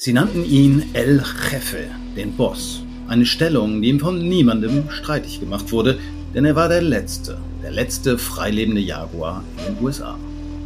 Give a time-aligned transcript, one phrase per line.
[0.00, 2.84] Sie nannten ihn El Jefe, den Boss.
[3.08, 5.98] Eine Stellung, die ihm von niemandem streitig gemacht wurde,
[6.32, 10.16] denn er war der letzte, der letzte freilebende Jaguar in den USA.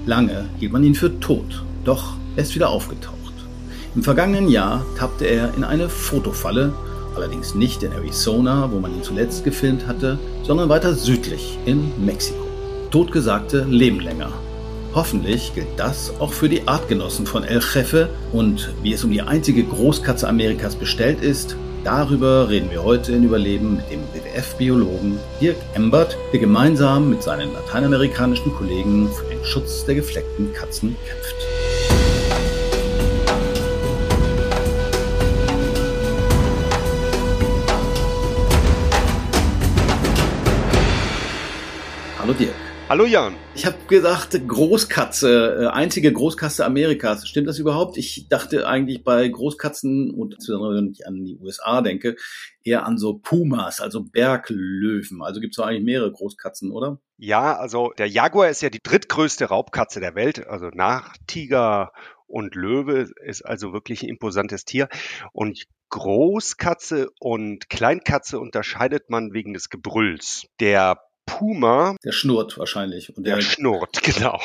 [0.05, 3.33] Lange hielt man ihn für tot, doch er ist wieder aufgetaucht.
[3.95, 6.75] Im vergangenen Jahr tappte er in eine Fotofalle,
[7.17, 12.46] allerdings nicht in Arizona, wo man ihn zuletzt gefilmt hatte, sondern weiter südlich in Mexiko.
[12.91, 14.30] Totgesagte leben länger.
[14.95, 19.22] Hoffentlich gilt das auch für die Artgenossen von El Jefe und wie es um die
[19.22, 25.56] einzige Großkatze Amerikas bestellt ist, darüber reden wir heute in Überleben mit dem WWF-Biologen Dirk
[25.73, 31.36] Embert, der gemeinsam mit seinen lateinamerikanischen Kollegen für den Schutz der gefleckten Katzen kämpft.
[42.19, 42.72] Hallo Dirk.
[42.92, 43.34] Hallo Jan.
[43.55, 47.27] Ich habe gedacht, Großkatze, äh, einzige Großkatze Amerikas.
[47.27, 47.96] Stimmt das überhaupt?
[47.96, 52.16] Ich dachte eigentlich bei Großkatzen und insbesondere wenn ich an die USA denke,
[52.62, 55.22] eher an so Pumas, also Berglöwen.
[55.22, 57.00] Also gibt es eigentlich mehrere Großkatzen, oder?
[57.17, 61.92] Ja, also der Jaguar ist ja die drittgrößte Raubkatze der Welt, also nach Tiger
[62.27, 64.91] und Löwe ist also wirklich ein imposantes Tier.
[65.33, 70.45] Und Großkatze und Kleinkatze unterscheidet man wegen des Gebrülls.
[70.61, 71.97] Der Puma.
[72.05, 73.17] Der schnurrt wahrscheinlich.
[73.17, 74.39] Und der, der schnurrt, genau.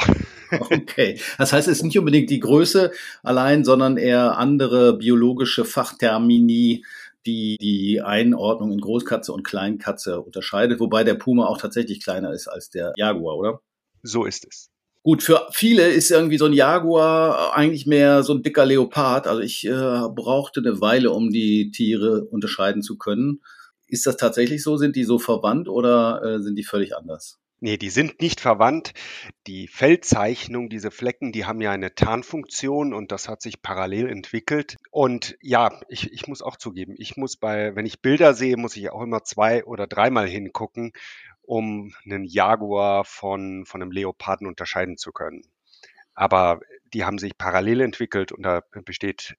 [0.50, 1.20] Okay.
[1.38, 6.86] Das heißt, es ist nicht unbedingt die Größe allein, sondern eher andere biologische Fachtermini,
[7.26, 12.48] die die Einordnung in Großkatze und Kleinkatze unterscheidet, wobei der Puma auch tatsächlich kleiner ist
[12.48, 13.60] als der Jaguar, oder?
[14.04, 14.70] So ist es.
[15.04, 19.28] Gut, für viele ist irgendwie so ein Jaguar eigentlich mehr so ein dicker Leopard.
[19.28, 23.42] Also ich äh, brauchte eine Weile, um die Tiere unterscheiden zu können.
[23.88, 24.78] Ist das tatsächlich so?
[24.78, 27.40] Sind die so verwandt oder äh, sind die völlig anders?
[27.60, 28.94] Nee, die sind nicht verwandt.
[29.48, 34.76] Die Feldzeichnung, diese Flecken, die haben ja eine Tarnfunktion und das hat sich parallel entwickelt.
[34.92, 38.76] Und ja, ich, ich muss auch zugeben, ich muss bei, wenn ich Bilder sehe, muss
[38.78, 40.92] ich auch immer zwei oder dreimal hingucken,
[41.42, 45.42] um einen Jaguar von, von einem Leoparden unterscheiden zu können.
[46.14, 46.60] Aber
[46.94, 49.36] die haben sich parallel entwickelt und da besteht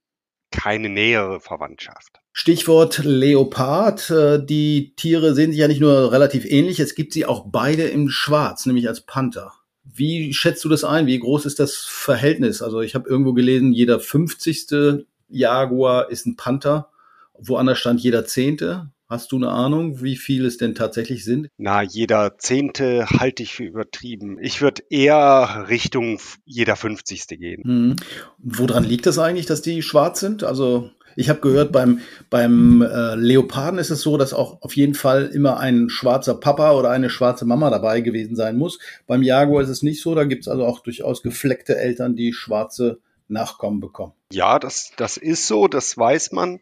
[0.51, 2.21] keine nähere Verwandtschaft.
[2.33, 4.11] Stichwort Leopard.
[4.11, 7.85] Äh, die Tiere sehen sich ja nicht nur relativ ähnlich, es gibt sie auch beide
[7.85, 9.53] im Schwarz, nämlich als Panther.
[9.85, 11.07] Wie schätzt du das ein?
[11.07, 12.63] Wie groß ist das Verhältnis?
[12.63, 15.05] Also ich habe irgendwo gelesen, jeder 50.
[15.29, 16.91] Jaguar ist ein Panther.
[17.39, 18.91] Woanders stand jeder Zehnte.
[19.11, 21.49] Hast du eine Ahnung, wie viel es denn tatsächlich sind?
[21.57, 24.37] Na, jeder Zehnte halte ich für übertrieben.
[24.39, 27.27] Ich würde eher Richtung jeder 50.
[27.29, 27.63] gehen.
[27.65, 27.97] Hm.
[28.37, 30.45] Woran liegt das eigentlich, dass die schwarz sind?
[30.45, 34.95] Also ich habe gehört, beim, beim äh, Leoparden ist es so, dass auch auf jeden
[34.95, 38.79] Fall immer ein schwarzer Papa oder eine schwarze Mama dabei gewesen sein muss.
[39.07, 42.35] Beim Jaguar ist es nicht so, da gibt es also auch durchaus gefleckte Eltern, die
[42.35, 44.13] schwarze Nachkommen bekommen.
[44.33, 46.61] Ja, das, das ist so, das weiß man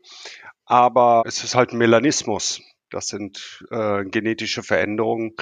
[0.66, 2.60] aber es ist halt ein Melanismus.
[2.91, 5.32] Das sind äh, genetische Veränderungen,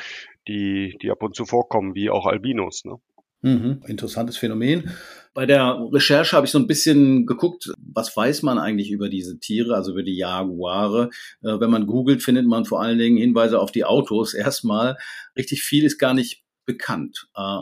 [0.49, 2.85] die, die ab und zu vorkommen, wie auch Albinos.
[2.85, 2.97] Ne?
[3.43, 4.91] Mhm, interessantes Phänomen.
[5.35, 9.39] Bei der Recherche habe ich so ein bisschen geguckt, was weiß man eigentlich über diese
[9.39, 11.11] Tiere, also über die Jaguare.
[11.43, 14.33] Äh, wenn man googelt, findet man vor allen Dingen Hinweise auf die Autos.
[14.33, 14.97] Erstmal,
[15.37, 17.29] richtig viel ist gar nicht bekannt.
[17.37, 17.61] Äh,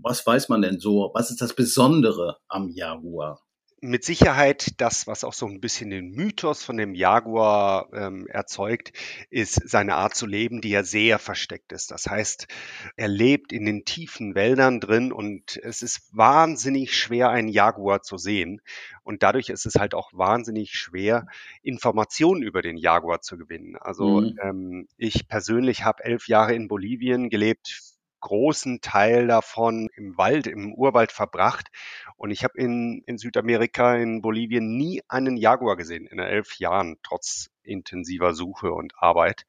[0.00, 1.10] was weiß man denn so?
[1.12, 3.42] Was ist das Besondere am Jaguar?
[3.80, 8.92] Mit Sicherheit das, was auch so ein bisschen den Mythos von dem Jaguar ähm, erzeugt,
[9.30, 11.90] ist seine Art zu leben, die ja sehr versteckt ist.
[11.90, 12.48] Das heißt,
[12.96, 18.16] er lebt in den tiefen Wäldern drin und es ist wahnsinnig schwer, einen Jaguar zu
[18.16, 18.60] sehen.
[19.04, 21.26] Und dadurch ist es halt auch wahnsinnig schwer,
[21.62, 23.76] Informationen über den Jaguar zu gewinnen.
[23.76, 24.38] Also mhm.
[24.42, 27.87] ähm, ich persönlich habe elf Jahre in Bolivien gelebt,
[28.20, 31.68] großen Teil davon im Wald, im Urwald verbracht.
[32.16, 36.96] Und ich habe in, in Südamerika, in Bolivien nie einen Jaguar gesehen in elf Jahren,
[37.02, 39.46] trotz intensiver Suche und Arbeit.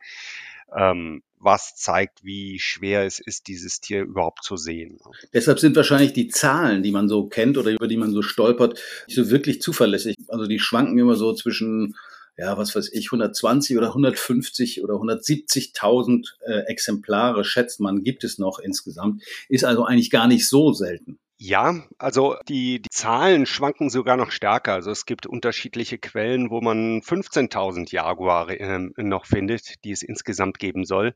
[0.76, 5.00] Ähm, was zeigt, wie schwer es ist, dieses Tier überhaupt zu sehen.
[5.34, 8.80] Deshalb sind wahrscheinlich die Zahlen, die man so kennt oder über die man so stolpert,
[9.08, 10.18] nicht so wirklich zuverlässig.
[10.28, 11.96] Also die schwanken immer so zwischen
[12.40, 18.38] ja, was weiß ich, 120 oder 150 oder 170.000 äh, Exemplare schätzt man, gibt es
[18.38, 21.20] noch insgesamt, ist also eigentlich gar nicht so selten.
[21.42, 24.74] Ja, also die, die Zahlen schwanken sogar noch stärker.
[24.74, 30.60] Also es gibt unterschiedliche Quellen, wo man 15.000 Jaguare äh, noch findet, die es insgesamt
[30.60, 31.14] geben soll.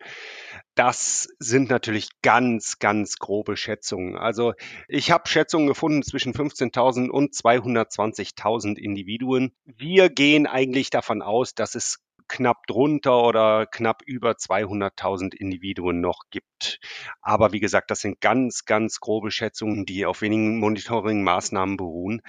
[0.75, 4.15] Das sind natürlich ganz, ganz grobe Schätzungen.
[4.15, 4.53] Also
[4.87, 9.51] ich habe Schätzungen gefunden zwischen 15.000 und 220.000 Individuen.
[9.65, 16.23] Wir gehen eigentlich davon aus, dass es knapp drunter oder knapp über 200.000 Individuen noch
[16.29, 16.79] gibt.
[17.21, 22.21] Aber wie gesagt, das sind ganz, ganz grobe Schätzungen, die auf wenigen Monitoring-Maßnahmen beruhen.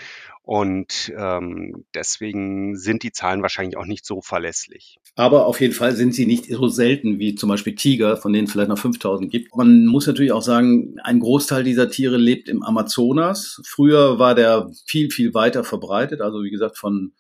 [0.43, 4.99] Und ähm, deswegen sind die Zahlen wahrscheinlich auch nicht so verlässlich.
[5.17, 8.47] Aber auf jeden Fall sind sie nicht so selten wie zum Beispiel Tiger, von denen
[8.47, 9.57] es vielleicht noch 5000 gibt.
[9.57, 13.63] Man muss natürlich auch sagen, ein Großteil dieser Tiere lebt im Amazonas.
[13.65, 16.21] Früher war der viel, viel weiter verbreitet.
[16.21, 17.13] Also wie gesagt, von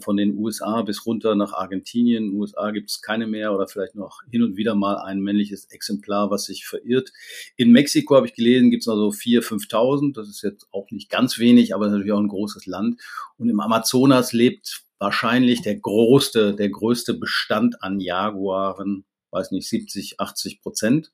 [0.00, 2.24] von den USA bis runter nach Argentinien.
[2.24, 5.20] In den USA gibt es keine mehr oder vielleicht noch hin und wieder mal ein
[5.20, 7.12] männliches Exemplar, was sich verirrt.
[7.56, 10.14] In Mexiko habe ich gelesen, gibt es also 4.000, 5.000.
[10.14, 13.00] Das ist jetzt auch nicht ganz wenig, aber natürlich auch ein großes Land.
[13.36, 20.20] Und im Amazonas lebt wahrscheinlich der größte, der größte Bestand an Jaguaren, weiß nicht, 70,
[20.20, 21.12] 80 Prozent.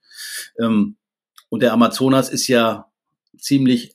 [0.58, 0.96] Ähm,
[1.48, 2.90] und der Amazonas ist ja
[3.36, 3.94] ziemlich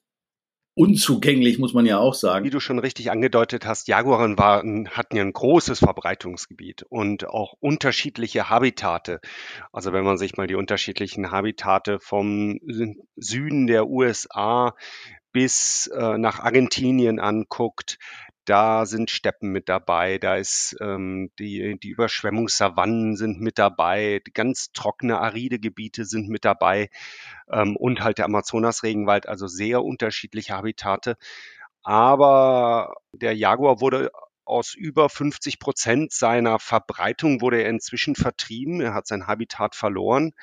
[0.80, 2.46] unzugänglich, muss man ja auch sagen.
[2.46, 7.54] Wie du schon richtig angedeutet hast, Jaguaren waren, hatten ja ein großes Verbreitungsgebiet und auch
[7.60, 9.20] unterschiedliche Habitate.
[9.74, 12.62] Also wenn man sich mal die unterschiedlichen Habitate vom
[13.18, 14.74] Süden der USA
[15.34, 18.00] bis äh, nach Argentinien anguckt,
[18.50, 24.72] da sind Steppen mit dabei, da ist ähm, die, die Überschwemmungssavannen sind mit dabei, ganz
[24.74, 26.90] trockene, aride Gebiete sind mit dabei
[27.52, 31.16] ähm, und halt der Amazonas-Regenwald, also sehr unterschiedliche Habitate.
[31.84, 34.12] Aber der Jaguar wurde
[34.46, 38.82] aus über 50 Prozent seiner Verbreitung wurde er inzwischen vertrieben.
[38.82, 40.34] Er hat sein Habitat verloren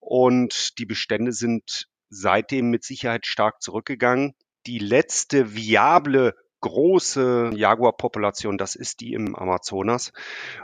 [0.00, 4.34] und die Bestände sind seitdem mit Sicherheit stark zurückgegangen.
[4.66, 10.12] Die letzte viable große Jaguar-Population, das ist die im Amazonas.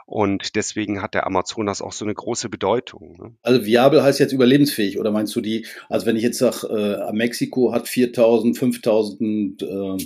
[0.07, 3.17] Und deswegen hat der Amazonas auch so eine große Bedeutung.
[3.19, 3.37] Ne?
[3.43, 7.13] Also viabel heißt jetzt überlebensfähig oder meinst du die, also wenn ich jetzt sage, äh,
[7.13, 9.97] Mexiko hat 4000, 5000 äh,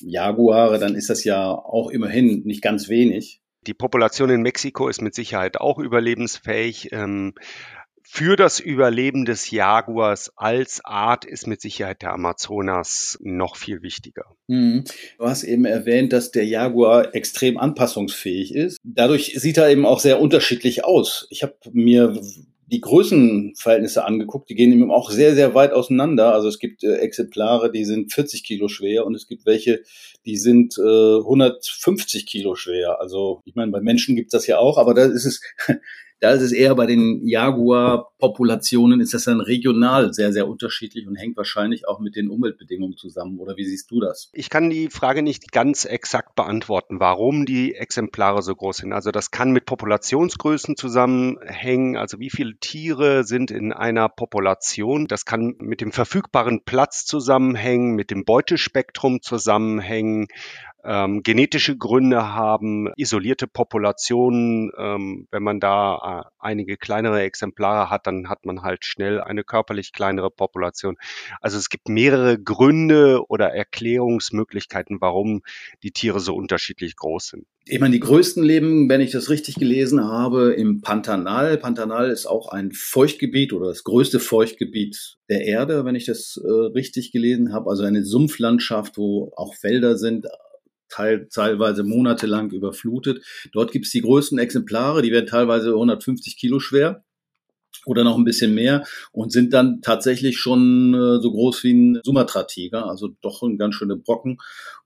[0.00, 3.40] Jaguare, dann ist das ja auch immerhin nicht ganz wenig.
[3.66, 6.92] Die Population in Mexiko ist mit Sicherheit auch überlebensfähig.
[6.92, 7.34] Ähm,
[8.12, 14.34] für das Überleben des Jaguars als Art ist mit Sicherheit der Amazonas noch viel wichtiger.
[14.48, 14.82] Mhm.
[15.16, 18.78] Du hast eben erwähnt, dass der Jaguar extrem anpassungsfähig ist.
[18.82, 21.28] Dadurch sieht er eben auch sehr unterschiedlich aus.
[21.30, 22.20] Ich habe mir
[22.66, 26.34] die Größenverhältnisse angeguckt, die gehen eben auch sehr, sehr weit auseinander.
[26.34, 29.82] Also es gibt äh, Exemplare, die sind 40 Kilo schwer und es gibt welche,
[30.26, 33.00] die sind äh, 150 Kilo schwer.
[33.00, 35.40] Also ich meine, bei Menschen gibt es das ja auch, aber da ist es
[36.20, 41.16] Da ist es eher bei den Jaguar-Populationen, ist das dann regional sehr, sehr unterschiedlich und
[41.16, 43.38] hängt wahrscheinlich auch mit den Umweltbedingungen zusammen.
[43.38, 44.28] Oder wie siehst du das?
[44.34, 48.92] Ich kann die Frage nicht ganz exakt beantworten, warum die Exemplare so groß sind.
[48.92, 51.96] Also das kann mit Populationsgrößen zusammenhängen.
[51.96, 55.06] Also wie viele Tiere sind in einer Population?
[55.06, 60.28] Das kann mit dem verfügbaren Platz zusammenhängen, mit dem Beutespektrum zusammenhängen
[60.84, 64.70] ähm, genetische Gründe haben, isolierte Populationen.
[64.78, 69.44] Ähm, wenn man da äh, einige kleinere Exemplare hat, dann hat man halt schnell eine
[69.44, 70.96] körperlich kleinere Population.
[71.40, 75.42] Also es gibt mehrere Gründe oder Erklärungsmöglichkeiten, warum
[75.82, 77.46] die Tiere so unterschiedlich groß sind.
[77.66, 81.58] Ich meine, die größten leben, wenn ich das richtig gelesen habe, im Pantanal.
[81.58, 86.48] Pantanal ist auch ein Feuchtgebiet oder das größte Feuchtgebiet der Erde, wenn ich das äh,
[86.48, 87.70] richtig gelesen habe.
[87.70, 90.26] Also eine Sumpflandschaft, wo auch Wälder sind,
[90.90, 93.24] teil, teilweise monatelang überflutet.
[93.52, 97.04] Dort gibt es die größten Exemplare, die werden teilweise 150 Kilo schwer
[97.86, 102.00] oder noch ein bisschen mehr und sind dann tatsächlich schon äh, so groß wie ein
[102.04, 104.38] Sumatra-Tiger, also doch ein ganz schöner Brocken,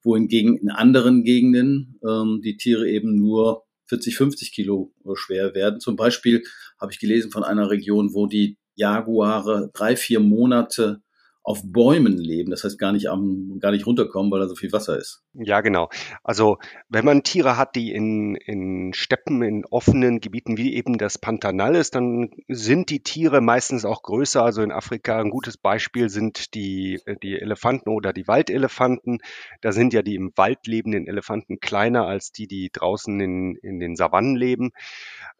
[0.02, 5.80] wohingegen in anderen Gegenden ähm, die Tiere eben nur 40, 50 Kilo schwer werden.
[5.80, 6.42] Zum Beispiel
[6.80, 11.02] habe ich gelesen von einer Region, wo die Jaguare drei, vier Monate
[11.46, 14.72] auf Bäumen leben, das heißt gar nicht am, gar nicht runterkommen, weil da so viel
[14.72, 15.22] Wasser ist.
[15.34, 15.90] Ja, genau.
[16.22, 16.56] Also
[16.88, 21.74] wenn man Tiere hat, die in, in Steppen, in offenen Gebieten wie eben das Pantanal
[21.74, 24.42] ist, dann sind die Tiere meistens auch größer.
[24.42, 29.18] Also in Afrika ein gutes Beispiel sind die, die Elefanten oder die Waldelefanten.
[29.60, 33.80] Da sind ja die im Wald lebenden Elefanten kleiner als die, die draußen in, in
[33.80, 34.70] den Savannen leben.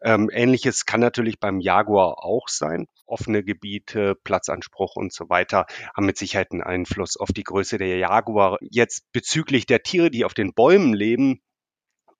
[0.03, 2.85] Ähm, Ähnliches kann natürlich beim Jaguar auch sein.
[3.05, 7.97] Offene Gebiete, Platzanspruch und so weiter haben mit Sicherheit einen Einfluss auf die Größe der
[7.97, 8.57] Jaguar.
[8.61, 11.41] Jetzt bezüglich der Tiere, die auf den Bäumen leben,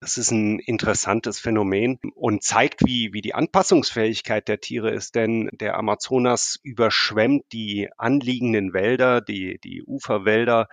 [0.02, 5.50] das ist ein interessantes Phänomen und zeigt, wie, wie die Anpassungsfähigkeit der Tiere ist, denn
[5.54, 10.68] der Amazonas überschwemmt die anliegenden Wälder, die, die Uferwälder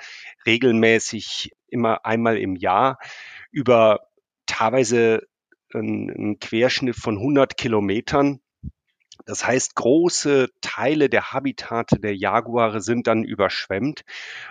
[0.45, 2.99] regelmäßig immer einmal im Jahr
[3.51, 4.01] über
[4.47, 5.27] teilweise
[5.73, 8.41] einen Querschnitt von 100 Kilometern.
[9.27, 14.03] Das heißt, große Teile der Habitate der Jaguare sind dann überschwemmt.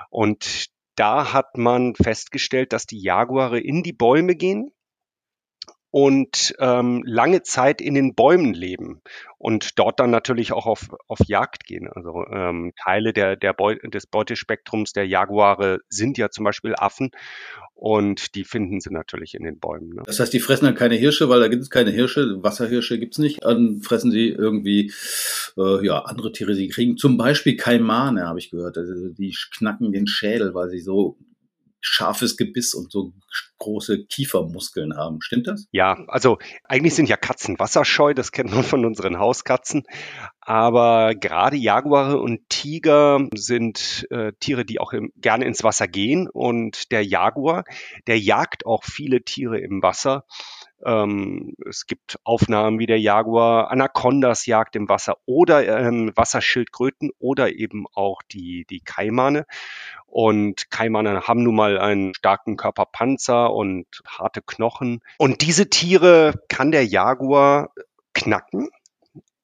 [0.10, 4.72] Und da hat man festgestellt, dass die Jaguare in die Bäume gehen
[5.92, 9.02] und ähm, lange Zeit in den Bäumen leben
[9.38, 11.90] und dort dann natürlich auch auf, auf Jagd gehen.
[11.94, 17.12] Also ähm, Teile der, der Beut des Beutespektrums der Jaguare sind ja zum Beispiel Affen
[17.76, 19.90] und die finden sie natürlich in den Bäumen.
[19.90, 20.04] Ne?
[20.06, 23.16] Das heißt, die fressen dann keine Hirsche, weil da gibt es keine Hirsche, Wasserhirsche gibt
[23.16, 23.44] es nicht.
[23.44, 24.94] Dann fressen sie irgendwie
[25.58, 26.56] äh, ja andere Tiere.
[26.56, 28.78] Sie kriegen zum Beispiel Kaimane, habe ich gehört.
[28.78, 31.18] Also die knacken den Schädel, weil sie so
[31.82, 33.14] scharfes Gebiss und so
[33.58, 35.22] große Kiefermuskeln haben.
[35.22, 35.68] Stimmt das?
[35.72, 39.84] Ja, also eigentlich sind ja Katzen wasserscheu, das kennt man von unseren Hauskatzen.
[40.40, 46.28] Aber gerade Jaguare und Tiger sind äh, Tiere, die auch im, gerne ins Wasser gehen.
[46.28, 47.64] Und der Jaguar,
[48.08, 50.26] der jagt auch viele Tiere im Wasser.
[50.86, 57.54] Ähm, es gibt Aufnahmen, wie der Jaguar Anacondas jagt im Wasser oder ähm, Wasserschildkröten oder
[57.54, 59.46] eben auch die, die Kaimane.
[60.08, 65.00] Und Kaimane haben nun mal einen starken Körperpanzer und harte Knochen.
[65.18, 67.72] Und diese Tiere kann der Jaguar
[68.14, 68.70] knacken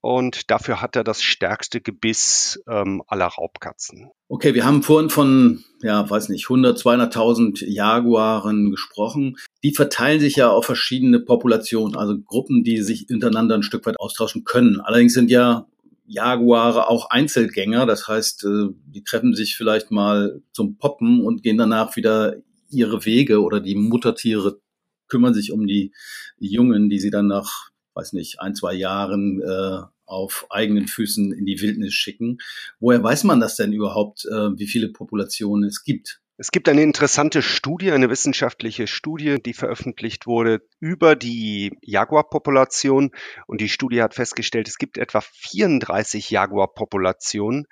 [0.01, 4.09] und dafür hat er das stärkste Gebiss ähm, aller Raubkatzen.
[4.27, 9.37] Okay, wir haben vorhin von, ja, weiß nicht, 100, 200.000 Jaguaren gesprochen.
[9.63, 13.99] Die verteilen sich ja auf verschiedene Populationen, also Gruppen, die sich untereinander ein Stück weit
[13.99, 14.79] austauschen können.
[14.79, 15.65] Allerdings sind ja
[16.05, 21.57] Jaguare auch Einzelgänger, das heißt, äh, die treffen sich vielleicht mal zum Poppen und gehen
[21.57, 22.35] danach wieder
[22.69, 24.59] ihre Wege oder die Muttertiere
[25.07, 25.93] kümmern sich um die
[26.37, 31.45] Jungen, die sie dann nach, weiß nicht, ein, zwei Jahren äh, auf eigenen Füßen in
[31.45, 32.37] die Wildnis schicken.
[32.79, 36.21] Woher weiß man das denn überhaupt, äh, wie viele Populationen es gibt?
[36.39, 43.09] Es gibt eine interessante Studie, eine wissenschaftliche Studie, die veröffentlicht wurde über die Jaguarpopulation.
[43.47, 47.65] Und die Studie hat festgestellt, es gibt etwa 34 Jaguarpopulationen.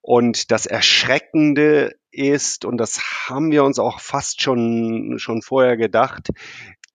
[0.00, 6.30] Und das Erschreckende ist, und das haben wir uns auch fast schon, schon vorher gedacht,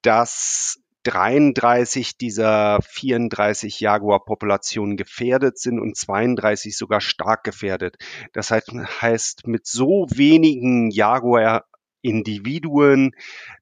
[0.02, 7.96] dass 33 dieser 34 Jaguar-Populationen gefährdet sind und 32 sogar stark gefährdet.
[8.34, 13.12] Das heißt, mit so wenigen Jaguar-Individuen,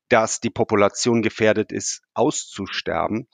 [0.07, 3.27] dass die Population gefährdet ist, auszusterben.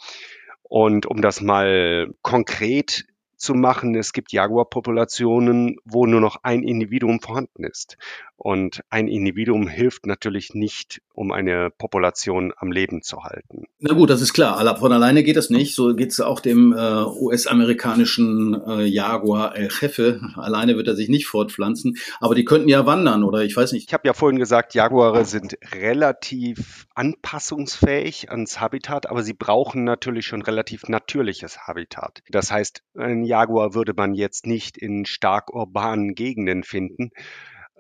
[0.64, 3.06] Und um das mal konkret
[3.40, 3.96] zu machen.
[3.96, 7.98] Es gibt Jaguar-Populationen, wo nur noch ein Individuum vorhanden ist.
[8.40, 13.66] Und ein Individuum hilft natürlich nicht, um eine Population am Leben zu halten.
[13.80, 14.78] Na gut, das ist klar.
[14.78, 15.76] Von alleine geht das nicht.
[15.76, 20.22] So geht es auch dem äh, US-amerikanischen äh, Jaguar El Jefe.
[20.36, 21.98] Alleine wird er sich nicht fortpflanzen.
[22.22, 23.90] Aber die könnten ja wandern oder ich weiß nicht.
[23.90, 30.26] Ich habe ja vorhin gesagt, Jaguare sind relativ anpassungsfähig ans Habitat, aber sie brauchen natürlich
[30.26, 32.22] schon relativ natürliches Habitat.
[32.30, 37.12] Das heißt, ein Jaguar würde man jetzt nicht in stark urbanen Gegenden finden.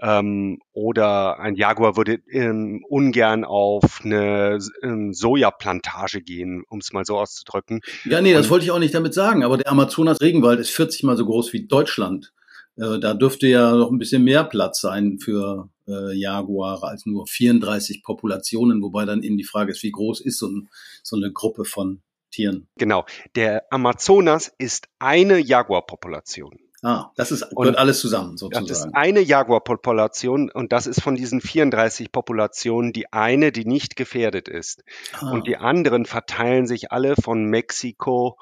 [0.01, 7.05] Ähm, oder ein Jaguar würde ähm, ungern auf eine ähm, Sojaplantage gehen, um es mal
[7.05, 7.81] so auszudrücken.
[8.05, 9.43] Ja, nee, das Und, wollte ich auch nicht damit sagen.
[9.43, 12.31] Aber der Amazonas-Regenwald ist 40 mal so groß wie Deutschland.
[12.77, 17.27] Äh, da dürfte ja noch ein bisschen mehr Platz sein für äh, Jaguare als nur
[17.27, 20.69] 34 Populationen, wobei dann eben die Frage ist, wie groß ist so, ein,
[21.03, 22.01] so eine Gruppe von
[22.31, 22.67] Tieren.
[22.77, 23.05] Genau.
[23.35, 26.59] Der Amazonas ist eine Jaguarpopulation.
[26.81, 28.67] Ah, das ist, gehört und alles zusammen sozusagen.
[28.67, 33.95] Das ist eine Jaguarpopulation und das ist von diesen 34 Populationen die eine, die nicht
[33.95, 34.83] gefährdet ist.
[35.19, 35.31] Ah.
[35.31, 38.37] Und die anderen verteilen sich alle von Mexiko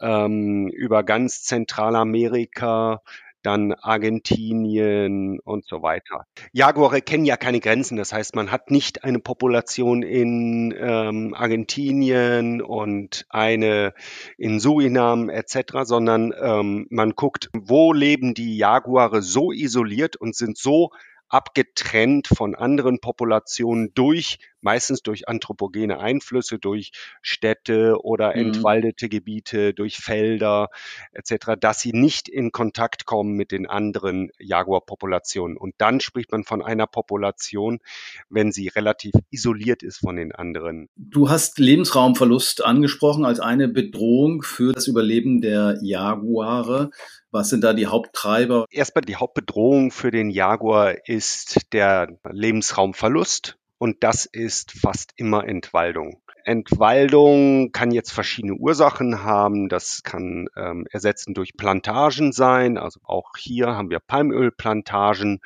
[0.00, 3.02] ähm, über ganz Zentralamerika,
[3.48, 6.26] dann Argentinien und so weiter.
[6.52, 12.60] Jaguare kennen ja keine Grenzen, das heißt, man hat nicht eine Population in ähm, Argentinien
[12.60, 13.94] und eine
[14.36, 20.58] in Suriname etc., sondern ähm, man guckt, wo leben die Jaguare so isoliert und sind
[20.58, 20.90] so
[21.30, 28.46] abgetrennt von anderen Populationen durch, meistens durch anthropogene Einflüsse, durch Städte oder mhm.
[28.46, 30.68] entwaldete Gebiete, durch Felder
[31.12, 35.56] etc., dass sie nicht in Kontakt kommen mit den anderen Jaguarpopulationen.
[35.56, 37.80] Und dann spricht man von einer Population,
[38.28, 40.88] wenn sie relativ isoliert ist von den anderen.
[40.96, 46.90] Du hast Lebensraumverlust angesprochen als eine Bedrohung für das Überleben der Jaguare.
[47.30, 48.64] Was sind da die Haupttreiber?
[48.70, 56.20] Erstmal die Hauptbedrohung für den Jaguar ist der Lebensraumverlust und das ist fast immer Entwaldung.
[56.44, 59.68] Entwaldung kann jetzt verschiedene Ursachen haben.
[59.68, 62.78] Das kann ähm, ersetzen durch Plantagen sein.
[62.78, 65.40] Also auch hier haben wir Palmölplantagen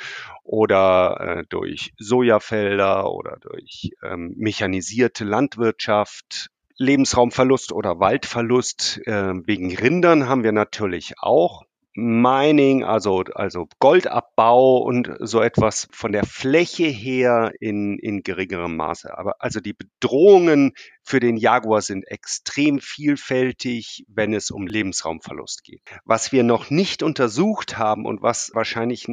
[0.45, 6.51] oder äh, durch Sojafelder oder durch ähm, mechanisierte Landwirtschaft.
[6.79, 11.65] Lebensraumverlust oder Waldverlust äh, wegen Rindern haben wir natürlich auch.
[11.95, 19.17] Mining, also, also Goldabbau und so etwas von der Fläche her in, in geringerem Maße.
[19.17, 20.73] Aber also die Bedrohungen
[21.05, 25.83] für den Jaguar sind extrem vielfältig, wenn es um Lebensraumverlust geht.
[26.05, 29.09] Was wir noch nicht untersucht haben und was wahrscheinlich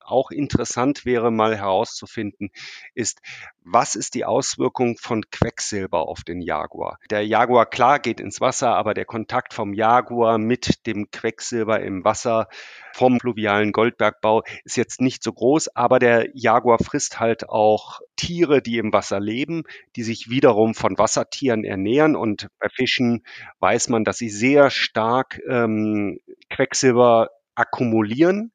[0.00, 2.50] auch interessant wäre, mal herauszufinden,
[2.94, 3.20] ist,
[3.62, 6.98] was ist die Auswirkung von Quecksilber auf den Jaguar?
[7.10, 12.04] Der Jaguar, klar, geht ins Wasser, aber der Kontakt vom Jaguar mit dem Quecksilber im
[12.04, 12.48] Wasser
[12.92, 18.62] vom fluvialen Goldbergbau ist jetzt nicht so groß, aber der Jaguar frisst halt auch Tiere,
[18.62, 19.64] die im Wasser leben,
[19.96, 22.16] die sich wiederum von Wassertieren ernähren.
[22.16, 23.24] Und bei Fischen
[23.60, 26.20] weiß man, dass sie sehr stark ähm,
[26.50, 28.52] Quecksilber akkumulieren.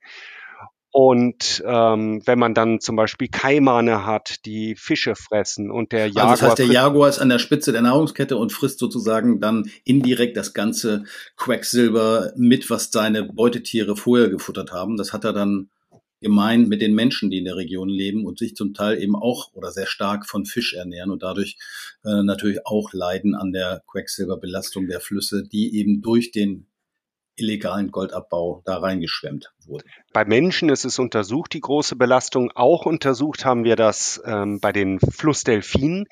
[0.98, 6.30] Und ähm, wenn man dann zum Beispiel Kaimane hat, die Fische fressen und der Jaguar.
[6.30, 9.70] Also das heißt, der Jaguar ist an der Spitze der Nahrungskette und frisst sozusagen dann
[9.84, 11.04] indirekt das ganze
[11.36, 14.96] Quecksilber mit, was seine Beutetiere vorher gefuttert haben.
[14.96, 15.70] Das hat er dann
[16.22, 19.52] gemein mit den Menschen, die in der Region leben und sich zum Teil eben auch
[19.52, 21.58] oder sehr stark von Fisch ernähren und dadurch
[22.06, 26.68] äh, natürlich auch leiden an der Quecksilberbelastung der Flüsse, die eben durch den
[27.36, 29.88] illegalen Goldabbau da reingeschwemmt wurden.
[30.14, 32.52] Bei Menschen ist es untersucht, die große Belastung.
[32.56, 36.06] Auch untersucht haben wir das ähm, bei den Flussdelfinen,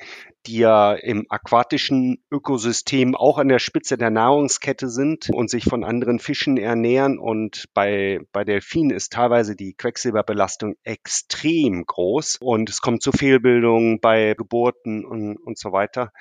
[0.45, 5.83] die ja im aquatischen Ökosystem auch an der Spitze der Nahrungskette sind und sich von
[5.83, 7.17] anderen Fischen ernähren.
[7.17, 13.99] Und bei, bei Delfinen ist teilweise die Quecksilberbelastung extrem groß und es kommt zu Fehlbildungen
[13.99, 16.11] bei Geburten und, und so weiter.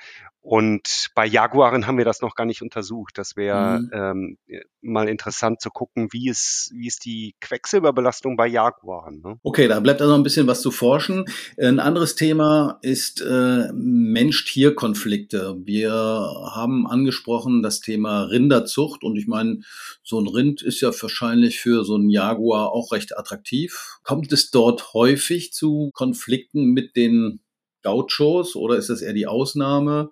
[0.43, 3.17] Und bei Jaguaren haben wir das noch gar nicht untersucht.
[3.17, 4.37] Das wäre mhm.
[4.49, 9.21] ähm, mal interessant zu gucken, wie ist, wie ist die Quecksilberbelastung bei Jaguaren.
[9.21, 9.39] Ne?
[9.43, 11.25] Okay, da bleibt also ein bisschen was zu forschen.
[11.57, 15.55] Ein anderes Thema ist äh, Mensch-Tier-Konflikte.
[15.63, 19.61] Wir haben angesprochen das Thema Rinderzucht und ich meine,
[20.03, 23.99] so ein Rind ist ja wahrscheinlich für so einen Jaguar auch recht attraktiv.
[24.03, 27.39] Kommt es dort häufig zu Konflikten mit den
[27.81, 30.09] Gauchos oder ist das eher die Ausnahme?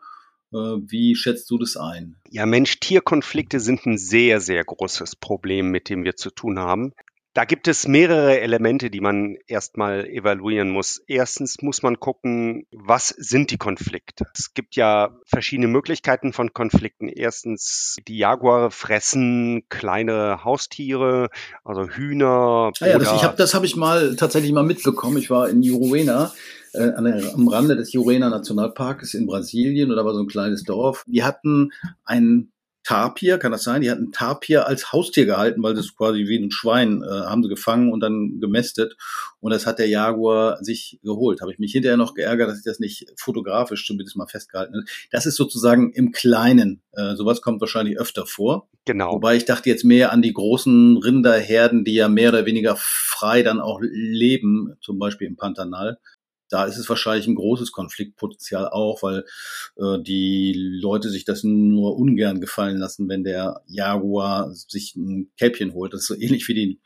[0.53, 2.15] Äh, wie schätzt du das ein?
[2.29, 6.93] Ja, Mensch-Tier-Konflikte sind ein sehr, sehr großes Problem, mit dem wir zu tun haben.
[7.33, 11.01] Da gibt es mehrere Elemente, die man erstmal evaluieren muss.
[11.07, 14.25] Erstens muss man gucken, was sind die Konflikte?
[14.37, 17.07] Es gibt ja verschiedene Möglichkeiten von Konflikten.
[17.07, 21.29] Erstens, die Jaguare fressen kleine Haustiere,
[21.63, 22.73] also Hühner.
[22.81, 25.17] Ah ja, das, ich hab, das habe ich mal tatsächlich mal mitbekommen.
[25.17, 26.33] Ich war in Juruena
[26.73, 31.05] äh, am Rande des Jurena Nationalparkes in Brasilien da war so ein kleines Dorf.
[31.07, 31.71] Die hatten
[32.03, 32.51] ein
[32.83, 33.81] Tapir, kann das sein?
[33.81, 37.49] Die hatten Tapir als Haustier gehalten, weil das quasi wie ein Schwein äh, haben sie
[37.49, 38.97] gefangen und dann gemästet.
[39.39, 41.41] Und das hat der Jaguar sich geholt.
[41.41, 44.85] Habe ich mich hinterher noch geärgert, dass ich das nicht fotografisch zumindest mal festgehalten habe.
[45.11, 46.81] Das ist sozusagen im Kleinen.
[46.93, 48.67] Äh, sowas kommt wahrscheinlich öfter vor.
[48.85, 49.13] Genau.
[49.13, 53.43] Wobei ich dachte jetzt mehr an die großen Rinderherden, die ja mehr oder weniger frei
[53.43, 55.99] dann auch leben, zum Beispiel im Pantanal
[56.51, 59.25] da ist es wahrscheinlich ein großes Konfliktpotenzial auch, weil
[59.77, 65.73] äh, die Leute sich das nur ungern gefallen lassen, wenn der Jaguar sich ein Kälbchen
[65.73, 65.93] holt.
[65.93, 66.79] Das ist so ähnlich wie die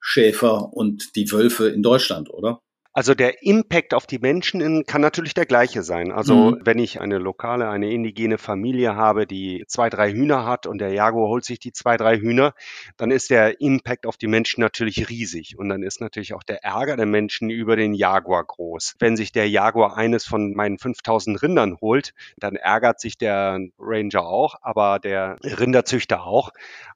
[0.00, 2.60] Schäfer und die Wölfe in Deutschland, oder?
[2.92, 6.10] Also der Impact auf die Menschen kann natürlich der gleiche sein.
[6.10, 6.60] Also mhm.
[6.64, 10.92] wenn ich eine lokale, eine indigene Familie habe, die zwei, drei Hühner hat und der
[10.92, 12.52] Jaguar holt sich die zwei, drei Hühner,
[12.96, 15.56] dann ist der Impact auf die Menschen natürlich riesig.
[15.56, 18.96] Und dann ist natürlich auch der Ärger der Menschen über den Jaguar groß.
[18.98, 24.26] Wenn sich der Jaguar eines von meinen 5000 Rindern holt, dann ärgert sich der Ranger
[24.26, 26.50] auch, aber der Rinderzüchter auch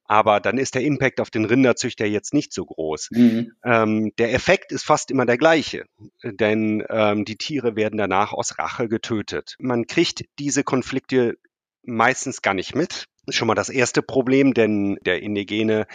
[0.07, 3.09] aber dann ist der Impact auf den Rinderzüchter jetzt nicht so groß.
[3.13, 3.53] Mhm.
[3.65, 5.84] Ähm, der Effekt ist fast immer der gleiche,
[6.23, 9.57] denn ähm, die Tiere werden danach aus Rache getötet.
[9.59, 11.37] Man kriegt diese Konflikte
[11.83, 15.87] meistens gar nicht mit schon mal das erste Problem, denn der Indigene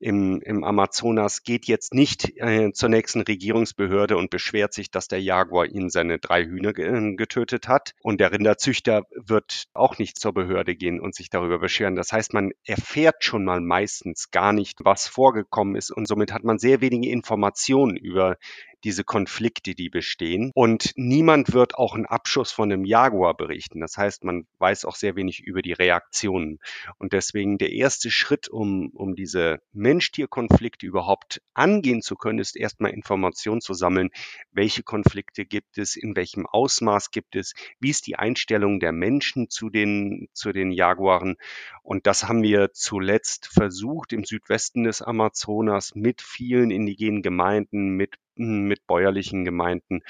[0.00, 5.22] im, im Amazonas geht jetzt nicht äh, zur nächsten Regierungsbehörde und beschwert sich, dass der
[5.22, 7.92] Jaguar ihn seine drei Hühner äh, getötet hat.
[8.02, 11.96] Und der Rinderzüchter wird auch nicht zur Behörde gehen und sich darüber beschweren.
[11.96, 15.90] Das heißt, man erfährt schon mal meistens gar nicht, was vorgekommen ist.
[15.90, 18.36] Und somit hat man sehr wenige Informationen über
[18.84, 20.50] diese Konflikte, die bestehen.
[20.54, 23.80] Und niemand wird auch einen Abschuss von einem Jaguar berichten.
[23.80, 26.58] Das heißt, man weiß auch sehr wenig über die Reaktionen.
[26.98, 32.92] Und deswegen der erste Schritt, um, um diese Mensch-Tier-Konflikte überhaupt angehen zu können, ist erstmal
[32.92, 34.10] Informationen zu sammeln.
[34.52, 35.96] Welche Konflikte gibt es?
[35.96, 37.54] In welchem Ausmaß gibt es?
[37.80, 41.36] Wie ist die Einstellung der Menschen zu den, zu den Jaguaren?
[41.82, 48.18] Und das haben wir zuletzt versucht im Südwesten des Amazonas mit vielen indigenen Gemeinden, mit
[48.36, 50.02] mit bäuerlichen Gemeinden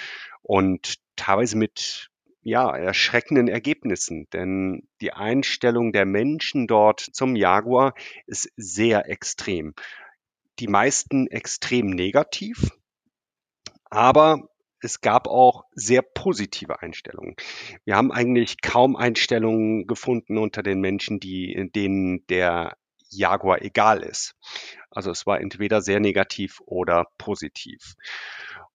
[0.43, 2.11] und teilweise mit
[2.43, 7.95] ja, erschreckenden Ergebnissen, denn die Einstellung der Menschen dort zum Jaguar
[8.27, 9.75] ist sehr extrem.
[10.59, 12.71] Die meisten extrem negativ,
[13.85, 14.49] aber
[14.81, 17.35] es gab auch sehr positive Einstellungen.
[17.85, 22.77] Wir haben eigentlich kaum Einstellungen gefunden unter den Menschen, die, denen der
[23.17, 24.35] Jaguar egal ist.
[24.91, 27.95] Also es war entweder sehr negativ oder positiv.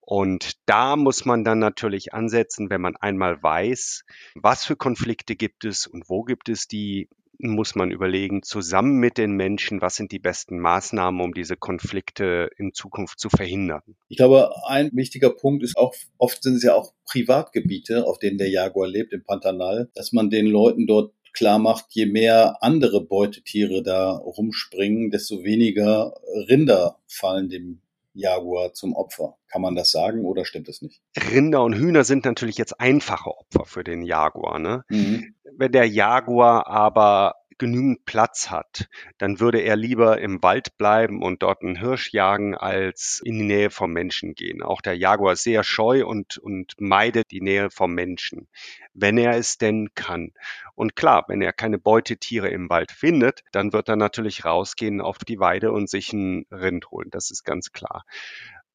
[0.01, 5.65] Und da muss man dann natürlich ansetzen, wenn man einmal weiß, was für Konflikte gibt
[5.65, 10.11] es und wo gibt es die, muss man überlegen, zusammen mit den Menschen, was sind
[10.11, 13.83] die besten Maßnahmen, um diese Konflikte in Zukunft zu verhindern.
[14.07, 18.39] Ich glaube, ein wichtiger Punkt ist auch, oft sind es ja auch Privatgebiete, auf denen
[18.39, 23.01] der Jaguar lebt, im Pantanal, dass man den Leuten dort klar macht, je mehr andere
[23.01, 26.13] Beutetiere da rumspringen, desto weniger
[26.47, 27.81] Rinder fallen dem
[28.13, 29.37] Jaguar zum Opfer.
[29.47, 31.01] Kann man das sagen oder stimmt es nicht?
[31.31, 34.59] Rinder und Hühner sind natürlich jetzt einfache Opfer für den Jaguar.
[34.59, 34.83] Ne?
[34.89, 35.35] Mhm.
[35.55, 41.43] Wenn der Jaguar aber genügend Platz hat, dann würde er lieber im Wald bleiben und
[41.43, 44.63] dort einen Hirsch jagen, als in die Nähe vom Menschen gehen.
[44.63, 48.47] Auch der Jaguar ist sehr scheu und, und meidet die Nähe vom Menschen,
[48.93, 50.31] wenn er es denn kann.
[50.73, 55.19] Und klar, wenn er keine Beutetiere im Wald findet, dann wird er natürlich rausgehen auf
[55.19, 57.09] die Weide und sich ein Rind holen.
[57.11, 58.05] Das ist ganz klar.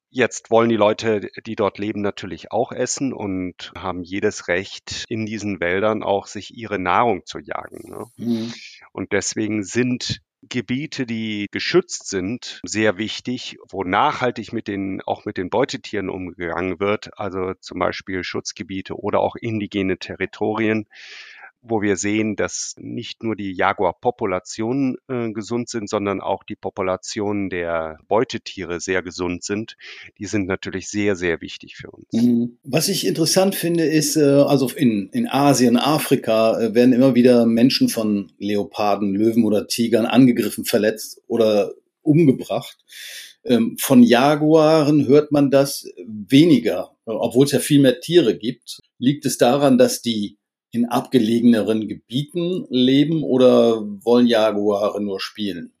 [0.09, 5.25] Jetzt wollen die Leute, die dort leben, natürlich auch essen und haben jedes Recht, in
[5.25, 7.89] diesen Wäldern auch sich ihre Nahrung zu jagen.
[7.89, 8.05] Ne?
[8.17, 8.53] Mhm.
[8.93, 15.37] Und deswegen sind Gebiete, die geschützt sind, sehr wichtig, wo nachhaltig mit den, auch mit
[15.37, 20.87] den Beutetieren umgegangen wird, also zum Beispiel Schutzgebiete oder auch indigene Territorien
[21.67, 27.49] wo wir sehen, dass nicht nur die Jaguar-Populationen äh, gesund sind, sondern auch die Populationen
[27.49, 29.75] der Beutetiere sehr gesund sind.
[30.19, 32.05] Die sind natürlich sehr, sehr wichtig für uns.
[32.11, 32.57] Mhm.
[32.63, 37.45] Was ich interessant finde, ist, äh, also in, in Asien, Afrika äh, werden immer wieder
[37.45, 42.77] Menschen von Leoparden, Löwen oder Tigern angegriffen, verletzt oder umgebracht.
[43.43, 48.79] Ähm, von Jaguaren hört man das weniger, obwohl es ja viel mehr Tiere gibt.
[48.97, 50.37] Liegt es daran, dass die
[50.75, 55.74] in abgelegeneren Gebieten leben oder wollen Jaguare nur spielen?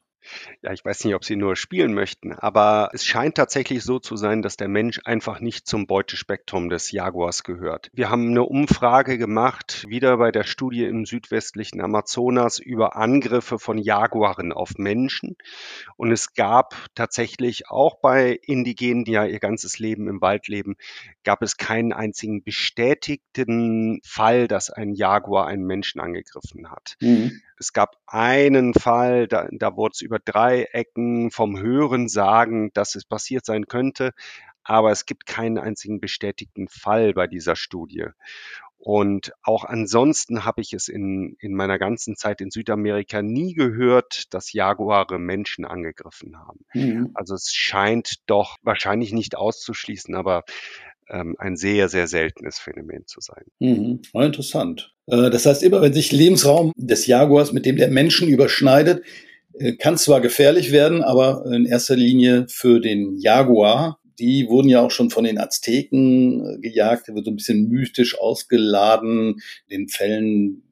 [0.61, 4.15] Ja, ich weiß nicht, ob sie nur spielen möchten, aber es scheint tatsächlich so zu
[4.15, 7.89] sein, dass der Mensch einfach nicht zum Beutespektrum des Jaguars gehört.
[7.93, 13.77] Wir haben eine Umfrage gemacht, wieder bei der Studie im südwestlichen Amazonas über Angriffe von
[13.77, 15.35] Jaguaren auf Menschen.
[15.97, 20.75] Und es gab tatsächlich auch bei Indigenen, die ja ihr ganzes Leben im Wald leben,
[21.23, 26.95] gab es keinen einzigen bestätigten Fall, dass ein Jaguar einen Menschen angegriffen hat.
[27.01, 27.41] Mhm.
[27.57, 32.95] Es gab einen Fall, da, da wurde es über drei Ecken vom Hören sagen, dass
[32.95, 34.11] es passiert sein könnte,
[34.63, 38.07] aber es gibt keinen einzigen bestätigten Fall bei dieser Studie.
[38.77, 44.31] Und auch ansonsten habe ich es in, in meiner ganzen Zeit in Südamerika nie gehört,
[44.33, 46.65] dass Jaguare Menschen angegriffen haben.
[46.73, 47.09] Mhm.
[47.15, 50.43] Also es scheint doch wahrscheinlich nicht auszuschließen, aber
[51.09, 53.45] ähm, ein sehr, sehr seltenes Phänomen zu sein.
[53.59, 54.01] Mhm.
[54.13, 54.93] interessant.
[55.07, 59.03] Äh, das heißt, immer wenn sich Lebensraum des Jaguars mit dem der Menschen überschneidet,
[59.79, 63.99] kann zwar gefährlich werden, aber in erster Linie für den Jaguar.
[64.19, 68.17] Die wurden ja auch schon von den Azteken äh, gejagt, wird so ein bisschen mystisch
[68.17, 69.41] ausgeladen.
[69.69, 70.63] Den Fällen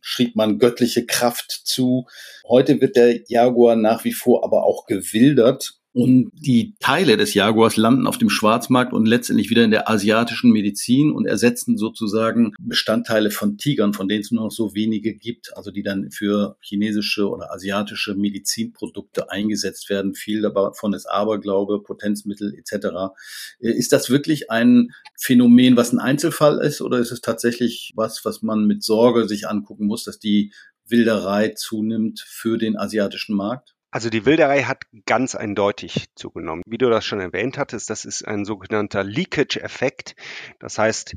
[0.00, 2.06] schrieb man göttliche Kraft zu.
[2.48, 7.78] Heute wird der Jaguar nach wie vor aber auch gewildert und die Teile des Jaguars
[7.78, 13.30] landen auf dem Schwarzmarkt und letztendlich wieder in der asiatischen Medizin und ersetzen sozusagen Bestandteile
[13.30, 17.30] von Tigern, von denen es nur noch so wenige gibt, also die dann für chinesische
[17.30, 20.14] oder asiatische Medizinprodukte eingesetzt werden.
[20.14, 23.14] Viel davon ist Aberglaube, Potenzmittel etc.
[23.58, 28.42] Ist das wirklich ein Phänomen, was ein Einzelfall ist oder ist es tatsächlich was, was
[28.42, 30.52] man mit Sorge sich angucken muss, dass die
[30.86, 33.75] Wilderei zunimmt für den asiatischen Markt?
[33.96, 36.62] Also die Wilderei hat ganz eindeutig zugenommen.
[36.66, 40.16] Wie du das schon erwähnt hattest, das ist ein sogenannter Leakage-Effekt.
[40.58, 41.14] Das heißt,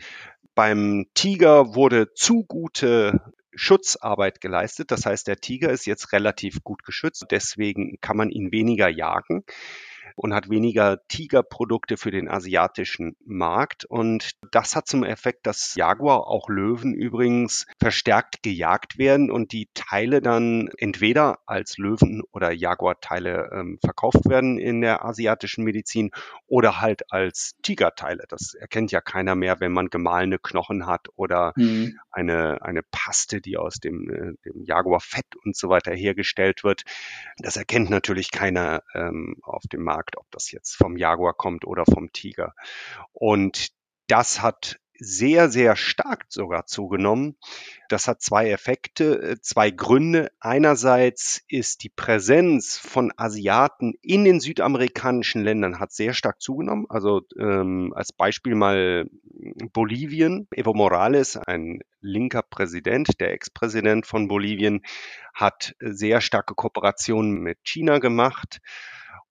[0.55, 4.91] beim Tiger wurde zu gute Schutzarbeit geleistet.
[4.91, 7.25] Das heißt, der Tiger ist jetzt relativ gut geschützt.
[7.31, 9.43] Deswegen kann man ihn weniger jagen
[10.15, 13.85] und hat weniger Tigerprodukte für den asiatischen Markt.
[13.85, 19.69] Und das hat zum Effekt, dass Jaguar, auch Löwen übrigens, verstärkt gejagt werden und die
[19.73, 26.11] Teile dann entweder als Löwen- oder Jaguar-Teile ähm, verkauft werden in der asiatischen Medizin
[26.47, 28.25] oder halt als Tigerteile.
[28.27, 31.99] Das erkennt ja keiner mehr, wenn man gemahlene Knochen hat oder mhm.
[32.11, 36.83] eine, eine Paste, die aus dem, äh, dem Jaguar-Fett und so weiter hergestellt wird.
[37.37, 41.85] Das erkennt natürlich keiner ähm, auf dem Markt, ob das jetzt vom Jaguar kommt oder
[41.85, 42.53] vom Tiger.
[43.13, 43.69] Und
[44.07, 47.37] das hat sehr, sehr stark sogar zugenommen.
[47.87, 50.29] Das hat zwei Effekte, äh, zwei Gründe.
[50.41, 56.85] Einerseits ist die Präsenz von Asiaten in den südamerikanischen Ländern hat sehr stark zugenommen.
[56.89, 59.09] Also ähm, als Beispiel mal
[59.71, 60.47] Bolivien.
[60.51, 64.81] Evo Morales, ein linker Präsident, der Ex-Präsident von Bolivien,
[65.33, 68.59] hat sehr starke Kooperationen mit China gemacht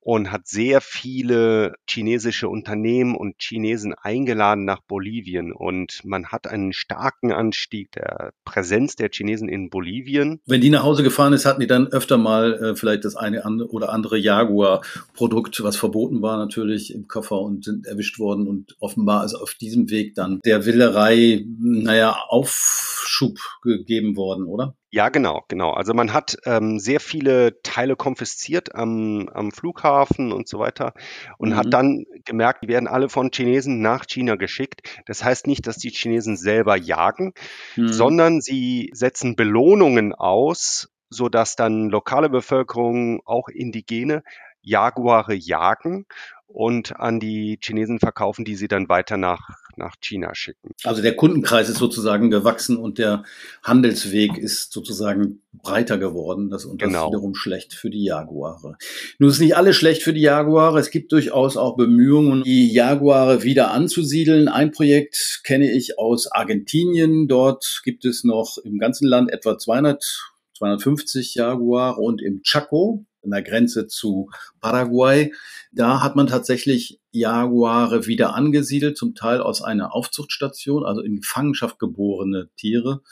[0.00, 5.52] und hat sehr viele chinesische Unternehmen und Chinesen eingeladen nach Bolivien.
[5.52, 10.40] Und man hat einen starken Anstieg der Präsenz der Chinesen in Bolivien.
[10.46, 13.44] Wenn die nach Hause gefahren ist, hatten die dann öfter mal äh, vielleicht das eine
[13.68, 18.46] oder andere Jaguar-Produkt, was verboten war, natürlich im Koffer und sind erwischt worden.
[18.46, 24.77] Und offenbar ist auf diesem Weg dann der Willerei, naja, Aufschub gegeben worden, oder?
[24.90, 25.72] Ja, genau, genau.
[25.72, 30.94] Also man hat ähm, sehr viele Teile konfisziert am, am Flughafen und so weiter
[31.36, 31.56] und mhm.
[31.56, 34.80] hat dann gemerkt, die werden alle von Chinesen nach China geschickt.
[35.04, 37.34] Das heißt nicht, dass die Chinesen selber jagen,
[37.76, 37.88] mhm.
[37.88, 44.22] sondern sie setzen Belohnungen aus, so dass dann lokale Bevölkerung, auch Indigene,
[44.62, 46.06] Jaguare jagen
[46.46, 50.74] und an die Chinesen verkaufen, die sie dann weiter nach, nach China schicken.
[50.84, 53.24] Also der Kundenkreis ist sozusagen gewachsen und der
[53.62, 56.50] Handelsweg ist sozusagen breiter geworden.
[56.50, 57.06] Das, und das genau.
[57.06, 58.76] ist wiederum schlecht für die Jaguare.
[59.18, 60.78] Nun ist nicht alles schlecht für die Jaguare.
[60.78, 64.48] Es gibt durchaus auch Bemühungen, die Jaguare wieder anzusiedeln.
[64.48, 67.28] Ein Projekt kenne ich aus Argentinien.
[67.28, 73.42] Dort gibt es noch im ganzen Land etwa 200 250 Jaguare und im Chaco, an
[73.42, 75.32] der Grenze zu Paraguay.
[75.72, 81.78] Da hat man tatsächlich Jaguare wieder angesiedelt, zum Teil aus einer Aufzuchtstation, also in Gefangenschaft
[81.78, 83.02] geborene Tiere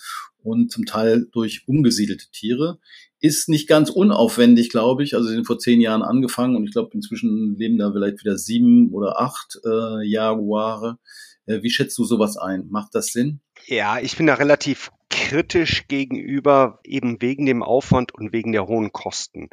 [0.43, 2.79] und zum Teil durch umgesiedelte Tiere.
[3.21, 5.15] Ist nicht ganz unaufwendig, glaube ich.
[5.15, 8.39] Also sie sind vor zehn Jahren angefangen und ich glaube, inzwischen leben da vielleicht wieder
[8.39, 10.99] sieben oder acht äh, Jaguare.
[11.47, 12.67] Äh, wie schätzt du sowas ein?
[12.69, 13.41] Macht das Sinn?
[13.67, 14.91] Ja, ich bin da relativ
[15.27, 19.51] kritisch gegenüber, eben wegen dem Aufwand und wegen der hohen Kosten.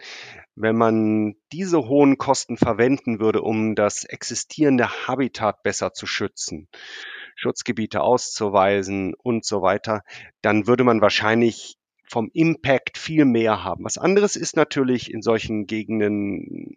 [0.54, 6.68] Wenn man diese hohen Kosten verwenden würde, um das existierende Habitat besser zu schützen,
[7.36, 10.04] Schutzgebiete auszuweisen und so weiter,
[10.44, 11.80] dann würde man wahrscheinlich
[12.14, 13.86] vom Impact viel mehr haben.
[13.86, 16.76] Was anderes ist natürlich in solchen Gegenden,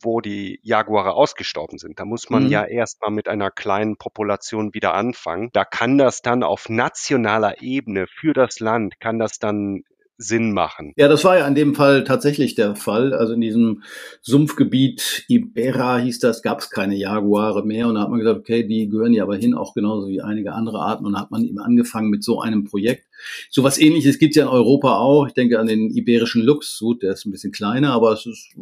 [0.00, 2.00] wo die Jaguare ausgestorben sind.
[2.00, 2.48] Da muss man mhm.
[2.48, 5.50] ja erstmal mit einer kleinen Population wieder anfangen.
[5.52, 9.84] Da kann das dann auf nationaler Ebene für das Land, kann das dann
[10.20, 10.92] Sinn machen.
[10.96, 13.14] Ja, das war ja in dem Fall tatsächlich der Fall.
[13.14, 13.84] Also in diesem
[14.20, 17.86] Sumpfgebiet Ibera hieß das, gab es keine Jaguare mehr.
[17.86, 20.52] Und da hat man gesagt, okay, die gehören ja aber hin, auch genauso wie einige
[20.52, 21.06] andere Arten.
[21.06, 23.06] Und da hat man eben angefangen mit so einem Projekt.
[23.48, 25.28] So was ähnliches gibt es ja in Europa auch.
[25.28, 28.56] Ich denke an den iberischen Luchshut, der ist ein bisschen kleiner, aber es ist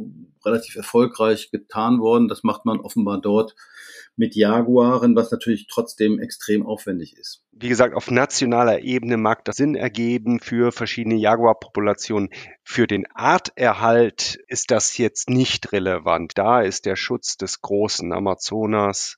[0.45, 2.29] relativ erfolgreich getan worden.
[2.29, 3.55] Das macht man offenbar dort
[4.17, 7.43] mit Jaguaren, was natürlich trotzdem extrem aufwendig ist.
[7.53, 12.31] Wie gesagt, auf nationaler Ebene mag das Sinn ergeben für verschiedene Jaguarpopulationen.
[12.65, 16.33] Für den Arterhalt ist das jetzt nicht relevant.
[16.37, 19.17] Da ist der Schutz des großen Amazonas,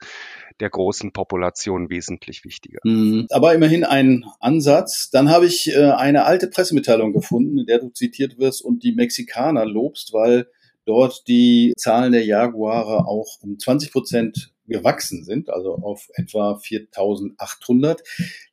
[0.61, 2.81] der großen Population wesentlich wichtiger.
[2.85, 3.27] Mhm.
[3.31, 5.11] Aber immerhin ein Ansatz.
[5.11, 8.93] Dann habe ich äh, eine alte Pressemitteilung gefunden, in der du zitiert wirst und die
[8.93, 10.49] Mexikaner lobst, weil
[10.85, 18.02] dort die Zahlen der Jaguare auch um 20 Prozent gewachsen sind, also auf etwa 4800.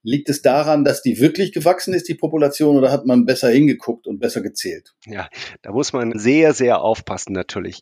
[0.04, 4.08] Liegt es daran, dass die wirklich gewachsen ist, die Population, oder hat man besser hingeguckt
[4.08, 4.96] und besser gezählt?
[5.06, 5.30] Ja,
[5.62, 7.82] da muss man sehr, sehr aufpassen natürlich.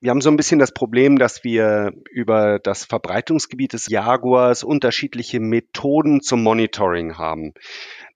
[0.00, 5.40] Wir haben so ein bisschen das Problem, dass wir über das Verbreitungsgebiet des Jaguars unterschiedliche
[5.40, 7.52] Methoden zum Monitoring haben.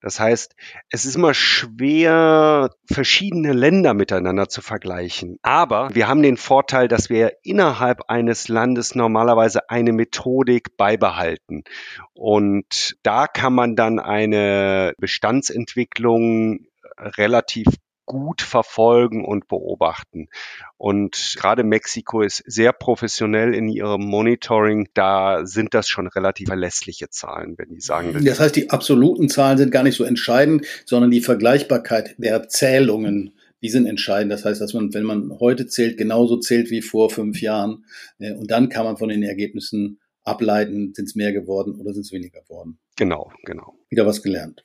[0.04, 0.54] Das heißt,
[0.90, 5.38] es ist immer schwer, verschiedene Länder miteinander zu vergleichen.
[5.40, 11.64] Aber wir haben den Vorteil, dass wir innerhalb eines Landes normalerweise eine Methodik beibehalten.
[12.12, 16.66] Und da kann man dann eine Bestandsentwicklung
[16.98, 17.68] relativ
[18.06, 20.28] gut verfolgen und beobachten.
[20.76, 24.88] Und gerade Mexiko ist sehr professionell in ihrem Monitoring.
[24.94, 28.24] Da sind das schon relativ verlässliche Zahlen, wenn die sagen.
[28.24, 33.34] Das heißt, die absoluten Zahlen sind gar nicht so entscheidend, sondern die Vergleichbarkeit der Zählungen
[33.62, 34.30] die sind entscheidend.
[34.30, 37.86] Das heißt, dass man, wenn man heute zählt, genauso zählt wie vor fünf Jahren.
[38.18, 42.02] Äh, und dann kann man von den Ergebnissen ableiten, sind es mehr geworden oder sind
[42.02, 42.78] es weniger geworden.
[42.96, 43.74] Genau, genau.
[43.88, 44.64] Wieder was gelernt.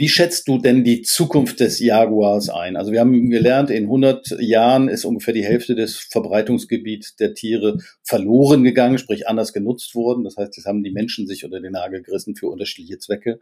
[0.00, 2.76] Wie schätzt du denn die Zukunft des Jaguars ein?
[2.76, 7.78] Also wir haben gelernt, in 100 Jahren ist ungefähr die Hälfte des Verbreitungsgebiets der Tiere
[8.04, 10.22] verloren gegangen, sprich anders genutzt worden.
[10.22, 13.40] Das heißt, jetzt haben die Menschen sich unter den Nagel gerissen für unterschiedliche Zwecke.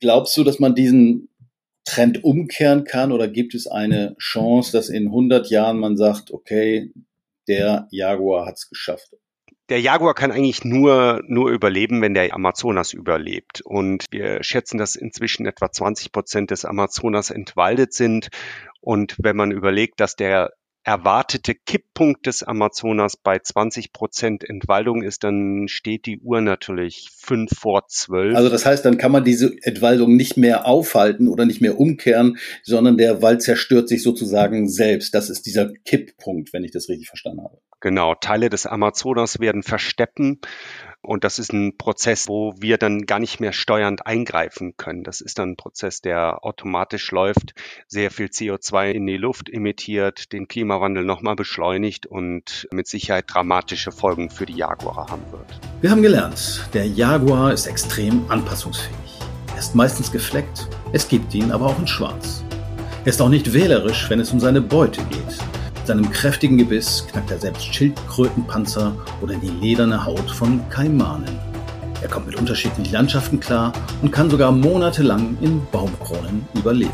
[0.00, 1.30] Glaubst du, dass man diesen
[1.86, 6.92] Trend umkehren kann oder gibt es eine Chance, dass in 100 Jahren man sagt, okay,
[7.48, 9.16] der Jaguar hat es geschafft?
[9.70, 13.60] Der Jaguar kann eigentlich nur, nur überleben, wenn der Amazonas überlebt.
[13.64, 18.30] Und wir schätzen, dass inzwischen etwa 20 Prozent des Amazonas entwaldet sind.
[18.80, 20.50] Und wenn man überlegt, dass der
[20.82, 27.52] erwartete Kipppunkt des Amazonas bei 20 Prozent Entwaldung ist, dann steht die Uhr natürlich fünf
[27.56, 28.34] vor zwölf.
[28.34, 32.38] Also das heißt, dann kann man diese Entwaldung nicht mehr aufhalten oder nicht mehr umkehren,
[32.64, 35.14] sondern der Wald zerstört sich sozusagen selbst.
[35.14, 37.60] Das ist dieser Kipppunkt, wenn ich das richtig verstanden habe.
[37.80, 40.40] Genau, Teile des Amazonas werden versteppen
[41.02, 45.02] und das ist ein Prozess, wo wir dann gar nicht mehr steuernd eingreifen können.
[45.02, 47.54] Das ist dann ein Prozess, der automatisch läuft,
[47.86, 53.92] sehr viel CO2 in die Luft emittiert, den Klimawandel nochmal beschleunigt und mit Sicherheit dramatische
[53.92, 55.60] Folgen für die Jaguare haben wird.
[55.80, 59.20] Wir haben gelernt, der Jaguar ist extrem anpassungsfähig.
[59.54, 62.44] Er ist meistens gefleckt, es gibt ihn aber auch in Schwarz.
[63.04, 65.38] Er ist auch nicht wählerisch, wenn es um seine Beute geht
[65.90, 71.36] seinem kräftigen Gebiss knackt er selbst Schildkrötenpanzer oder die lederne Haut von Kaimanen.
[72.00, 76.92] Er kommt mit unterschiedlichen Landschaften klar und kann sogar monatelang in Baumkronen überleben.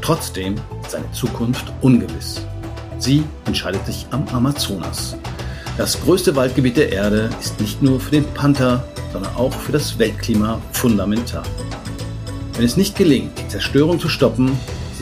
[0.00, 2.40] Trotzdem ist seine Zukunft ungewiss.
[2.98, 5.18] Sie entscheidet sich am Amazonas.
[5.76, 9.98] Das größte Waldgebiet der Erde ist nicht nur für den Panther, sondern auch für das
[9.98, 11.42] Weltklima fundamental.
[12.54, 14.58] Wenn es nicht gelingt, die Zerstörung zu stoppen,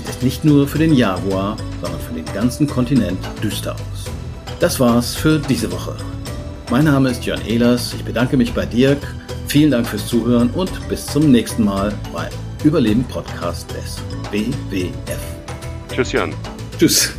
[0.08, 4.10] es nicht nur für den Jaguar, sondern für den ganzen Kontinent düster aus.
[4.60, 5.96] Das war's für diese Woche.
[6.70, 8.98] Mein Name ist Jörn Ehlers, ich bedanke mich bei Dirk,
[9.46, 12.32] vielen Dank fürs Zuhören und bis zum nächsten Mal beim
[12.64, 13.96] Überleben Podcast des
[14.30, 14.92] BWF.
[15.90, 16.34] Tschüss Jörn.
[16.78, 17.17] Tschüss.